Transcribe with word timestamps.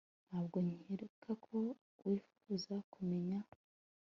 Ntabwo 0.27 0.57
nkeka 0.65 1.31
ko 1.45 1.57
wifuza 2.09 2.75
kumenya 2.91 3.37